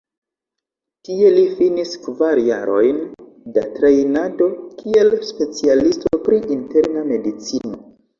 Tie 1.07 1.27
li 1.33 1.41
finis 1.57 1.91
kvar 2.05 2.39
jarojn 2.47 2.97
da 3.57 3.63
trejnado 3.75 4.47
kiel 4.79 5.13
specialisto 5.33 6.21
pri 6.25 6.41
interna 6.57 7.05
medicino. 7.13 7.77